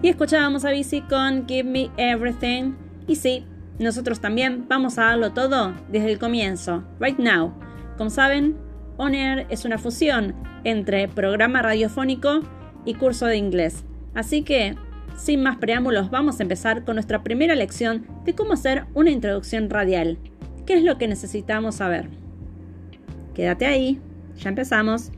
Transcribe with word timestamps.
Y 0.00 0.08
escuchábamos 0.08 0.64
a 0.64 0.70
Bici 0.70 1.00
con 1.00 1.48
Give 1.48 1.68
Me 1.68 1.90
Everything. 1.96 2.74
Y 3.08 3.16
sí, 3.16 3.44
nosotros 3.80 4.20
también 4.20 4.66
vamos 4.68 4.96
a 4.96 5.06
darlo 5.06 5.32
todo 5.32 5.74
desde 5.90 6.12
el 6.12 6.20
comienzo, 6.20 6.84
right 7.00 7.18
now. 7.18 7.52
Como 7.96 8.08
saben, 8.08 8.56
On 8.96 9.12
Air 9.12 9.46
es 9.50 9.64
una 9.64 9.76
fusión 9.76 10.36
entre 10.62 11.08
programa 11.08 11.62
radiofónico 11.62 12.42
y 12.84 12.94
curso 12.94 13.26
de 13.26 13.38
inglés. 13.38 13.84
Así 14.14 14.42
que, 14.42 14.76
sin 15.16 15.42
más 15.42 15.56
preámbulos, 15.56 16.10
vamos 16.10 16.38
a 16.38 16.44
empezar 16.44 16.84
con 16.84 16.94
nuestra 16.94 17.24
primera 17.24 17.56
lección 17.56 18.06
de 18.24 18.36
cómo 18.36 18.52
hacer 18.52 18.84
una 18.94 19.10
introducción 19.10 19.68
radial. 19.68 20.16
¿Qué 20.64 20.74
es 20.74 20.84
lo 20.84 20.96
que 20.96 21.08
necesitamos 21.08 21.74
saber? 21.74 22.08
Quédate 23.34 23.66
ahí, 23.66 24.00
ya 24.36 24.48
empezamos. 24.50 25.10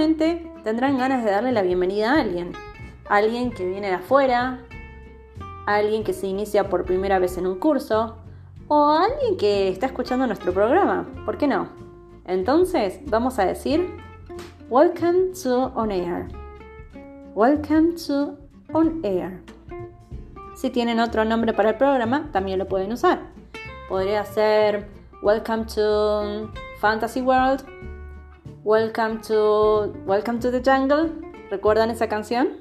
Tendrán 0.00 0.96
ganas 0.96 1.22
de 1.22 1.30
darle 1.30 1.52
la 1.52 1.60
bienvenida 1.60 2.14
a 2.14 2.20
alguien. 2.22 2.52
Alguien 3.10 3.50
que 3.50 3.66
viene 3.66 3.88
de 3.88 3.96
afuera, 3.96 4.60
alguien 5.66 6.04
que 6.04 6.14
se 6.14 6.26
inicia 6.26 6.70
por 6.70 6.86
primera 6.86 7.18
vez 7.18 7.36
en 7.36 7.46
un 7.46 7.58
curso 7.58 8.16
o 8.68 8.88
alguien 8.88 9.36
que 9.36 9.68
está 9.68 9.84
escuchando 9.84 10.26
nuestro 10.26 10.54
programa. 10.54 11.06
¿Por 11.26 11.36
qué 11.36 11.46
no? 11.46 11.68
Entonces 12.24 13.00
vamos 13.08 13.38
a 13.38 13.44
decir 13.44 13.94
Welcome 14.70 15.34
to 15.42 15.70
On 15.74 15.90
Air. 15.90 16.28
Welcome 17.34 17.92
to 18.06 18.38
On 18.72 19.04
Air. 19.04 19.42
Si 20.56 20.70
tienen 20.70 20.98
otro 20.98 21.26
nombre 21.26 21.52
para 21.52 21.68
el 21.68 21.76
programa, 21.76 22.30
también 22.32 22.58
lo 22.58 22.66
pueden 22.66 22.90
usar. 22.90 23.20
Podría 23.90 24.24
ser 24.24 24.88
Welcome 25.22 25.66
to 25.66 26.50
Fantasy 26.80 27.20
World 27.20 27.89
Welcome 28.62 29.22
to 29.22 29.94
Welcome 30.04 30.38
to 30.40 30.50
the 30.50 30.60
Jungle. 30.62 31.10
¿Recuerdan 31.50 31.90
esa 31.90 32.10
canción? 32.10 32.58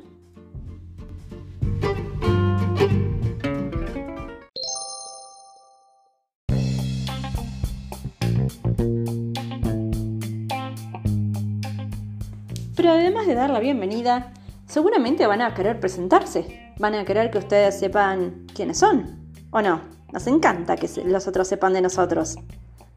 Pero 12.77 12.91
además 12.91 13.27
de 13.27 13.35
dar 13.35 13.49
la 13.49 13.59
bienvenida, 13.59 14.31
seguramente 14.67 15.27
van 15.27 15.41
a 15.41 15.53
querer 15.53 15.81
presentarse. 15.81 16.73
Van 16.79 16.95
a 16.95 17.03
querer 17.03 17.29
que 17.29 17.39
ustedes 17.39 17.77
sepan 17.77 18.45
quiénes 18.55 18.77
son. 18.77 19.29
¿O 19.51 19.61
no? 19.61 19.81
Nos 20.13 20.25
encanta 20.27 20.77
que 20.77 20.89
los 21.03 21.27
otros 21.27 21.49
sepan 21.49 21.73
de 21.73 21.81
nosotros. 21.81 22.37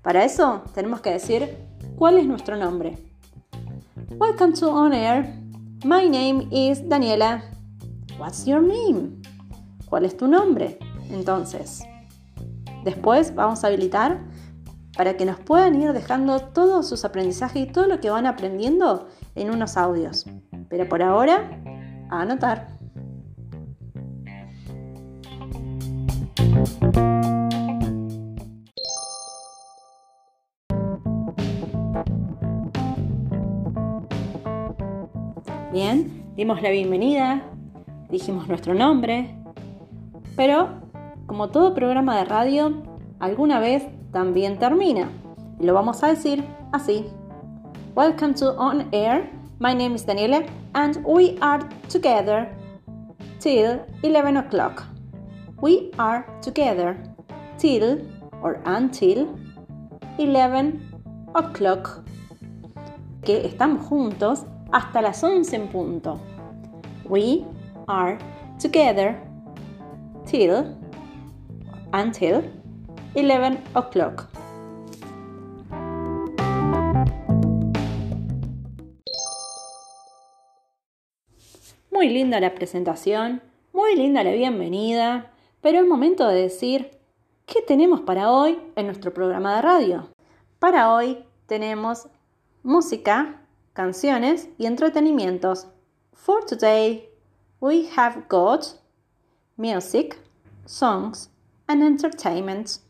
Para 0.03 0.25
eso 0.25 0.62
tenemos 0.75 1.00
que 1.00 1.11
decir 1.11 1.56
¿Cuál 1.97 2.19
es 2.19 2.27
nuestro 2.27 2.56
nombre? 2.56 2.98
Welcome 4.19 4.55
to 4.55 4.69
On 4.70 4.92
Air. 4.92 5.25
My 5.84 6.09
name 6.09 6.48
is 6.50 6.89
Daniela. 6.89 7.44
What's 8.19 8.44
your 8.44 8.61
name? 8.61 9.22
¿Cuál 9.86 10.05
es 10.06 10.17
tu 10.17 10.27
nombre? 10.27 10.81
Entonces, 11.11 11.84
después 12.84 13.33
vamos 13.36 13.62
a 13.62 13.69
habilitar 13.69 14.20
para 14.97 15.17
que 15.17 15.25
nos 15.25 15.39
puedan 15.39 15.81
ir 15.81 15.92
dejando 15.92 16.41
todos 16.41 16.89
sus 16.89 17.05
aprendizajes 17.05 17.62
y 17.62 17.70
todo 17.70 17.87
lo 17.87 18.00
que 18.00 18.11
van 18.11 18.27
aprendiendo 18.27 19.09
en 19.37 19.50
unos 19.50 19.77
audios. 19.77 20.27
Pero 20.69 20.89
por 20.89 21.05
ahora, 21.05 21.62
a 22.11 22.22
anotar. 22.22 22.66
Bien, 35.72 36.34
dimos 36.37 36.60
la 36.60 36.69
bienvenida, 36.69 37.41
dijimos 38.10 38.47
nuestro 38.47 38.75
nombre, 38.75 39.34
pero 40.37 40.69
como 41.25 41.49
todo 41.49 41.72
programa 41.72 42.19
de 42.19 42.27
radio, 42.27 42.83
alguna 43.21 43.59
vez 43.59 43.83
también 44.10 44.59
termina. 44.59 45.10
Y 45.59 45.65
lo 45.65 45.72
vamos 45.72 46.03
a 46.03 46.09
decir 46.09 46.44
así. 46.72 47.06
Welcome 47.97 48.34
to 48.34 48.50
On 48.59 48.87
Air. 48.93 49.31
My 49.60 49.72
name 49.75 49.94
is 49.94 50.06
Daniela 50.06 50.44
and 50.75 50.99
we 51.06 51.38
are 51.41 51.66
together 51.91 52.54
till 53.41 53.81
11 54.03 54.37
o'clock. 54.37 54.83
We 55.62 55.91
are 55.97 56.27
together 56.43 57.03
till 57.56 58.06
or 58.43 58.60
until 58.66 59.27
11 60.19 60.83
o'clock. 61.34 62.04
Que 63.25 63.47
estamos 63.47 63.87
juntos 63.87 64.44
hasta 64.72 65.03
las 65.03 65.22
11 65.22 65.55
en 65.55 65.69
punto. 65.69 66.19
We 67.05 67.44
are 67.87 68.19
together 68.60 69.21
till 70.25 70.65
until 71.93 72.43
11 73.15 73.59
o'clock. 73.75 74.28
Muy 81.91 82.09
linda 82.09 82.41
la 82.41 82.54
presentación, 82.54 83.43
muy 83.72 83.94
linda 83.94 84.25
la 84.25 84.33
bienvenida, 84.33 85.31
pero 85.60 85.78
es 85.81 85.87
momento 85.87 86.27
de 86.27 86.43
decir 86.43 86.99
qué 87.47 87.60
tenemos 87.60 88.00
para 88.00 88.31
hoy 88.31 88.59
en 88.75 88.87
nuestro 88.87 89.12
programa 89.12 89.54
de 89.56 89.62
radio. 89.62 90.09
Para 90.59 90.93
hoy 90.93 91.25
tenemos 91.47 92.09
música 92.62 93.41
canciones 93.75 94.49
y 94.59 94.66
entretenimientos. 94.66 95.66
For 96.12 96.44
today, 96.44 97.09
we 97.60 97.88
have 97.97 98.28
got 98.28 98.78
music, 99.56 100.19
songs, 100.66 101.31
and 101.66 101.83
entertainment. 101.83 102.81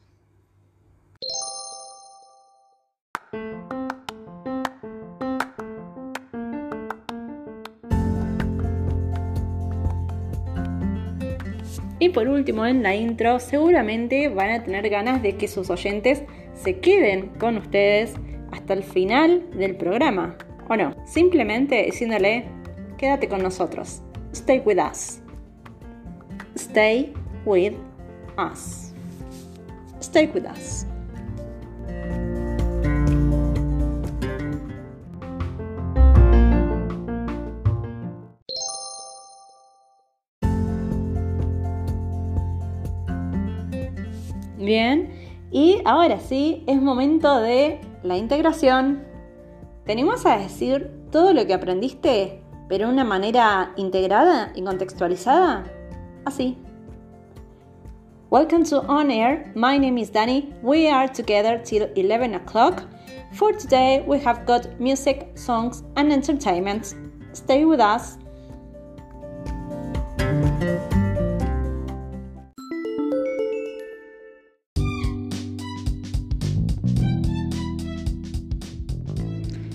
Y 11.99 12.09
por 12.09 12.26
último, 12.26 12.66
en 12.66 12.82
la 12.82 12.97
intro, 12.97 13.38
seguramente 13.38 14.28
van 14.28 14.50
a 14.50 14.64
tener 14.64 14.91
ganas 14.91 15.22
de 15.22 15.37
que 15.37 15.47
sus 15.47 15.70
oyentes 15.70 16.25
se 16.54 16.81
queden 16.81 17.28
con 17.38 17.59
ustedes 17.59 18.14
hasta 18.50 18.75
el 18.75 18.82
final 18.82 19.49
del 19.53 19.76
programa. 19.76 20.37
O 20.69 20.77
no, 20.77 20.95
simplemente 21.06 21.84
diciéndole, 21.84 22.47
quédate 22.97 23.28
con 23.28 23.43
nosotros. 23.43 24.03
Stay 24.33 24.62
with 24.65 24.78
us. 24.78 25.21
Stay 26.56 27.12
with 27.45 27.75
us. 28.39 28.93
Stay 30.00 30.31
with 30.34 30.45
us. 30.45 30.87
Bien, 44.59 45.11
y 45.50 45.83
ahora 45.84 46.21
sí, 46.21 46.62
es 46.69 46.81
momento 46.81 47.41
de 47.41 47.81
la 48.05 48.17
integración. 48.17 49.12
¿Tenemos 49.84 50.25
a 50.26 50.38
decir 50.38 50.93
todo 51.11 51.32
lo 51.32 51.44
que 51.44 51.55
aprendiste, 51.55 52.40
pero 52.69 52.87
de 52.87 52.93
una 52.93 53.02
manera 53.02 53.73
integrada 53.76 54.52
y 54.55 54.62
contextualizada? 54.62 55.64
Así. 56.25 56.56
Welcome 58.31 58.64
to 58.67 58.82
On 58.87 59.11
Air. 59.11 59.50
My 59.56 59.81
name 59.81 59.99
is 60.00 60.12
Danny. 60.12 60.55
We 60.62 60.88
are 60.88 61.08
together 61.08 61.61
till 61.64 61.88
11 61.96 62.37
o'clock. 62.37 62.84
For 63.32 63.52
today, 63.52 64.05
we 64.06 64.20
have 64.20 64.46
got 64.46 64.69
music, 64.79 65.32
songs, 65.34 65.82
and 65.96 66.12
entertainment. 66.12 66.94
Stay 67.32 67.64
with 67.64 67.81
us. 67.81 68.19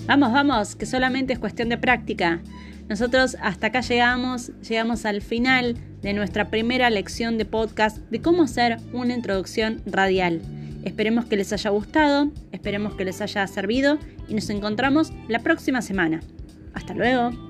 Vamos, 0.08 0.32
vamos, 0.32 0.74
que 0.74 0.86
solamente 0.86 1.34
es 1.34 1.38
cuestión 1.38 1.68
de 1.68 1.76
práctica. 1.76 2.40
Nosotros 2.88 3.36
hasta 3.42 3.66
acá 3.66 3.82
llegamos, 3.82 4.52
llegamos 4.66 5.04
al 5.04 5.20
final 5.20 5.76
de 6.00 6.14
nuestra 6.14 6.48
primera 6.48 6.88
lección 6.88 7.36
de 7.36 7.44
podcast 7.44 7.98
de 7.98 8.22
cómo 8.22 8.44
hacer 8.44 8.78
una 8.94 9.12
introducción 9.12 9.82
radial. 9.84 10.40
Esperemos 10.82 11.26
que 11.26 11.36
les 11.36 11.52
haya 11.52 11.68
gustado, 11.68 12.32
esperemos 12.52 12.94
que 12.94 13.04
les 13.04 13.20
haya 13.20 13.46
servido 13.48 13.98
y 14.28 14.34
nos 14.34 14.48
encontramos 14.48 15.12
la 15.28 15.40
próxima 15.40 15.82
semana. 15.82 16.20
Hasta 16.72 16.94
luego. 16.94 17.47